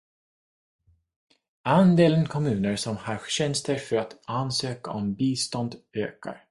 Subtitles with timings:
[1.65, 6.39] Andelen kommuner som har tjänster för att ansöka om bistånd ökar.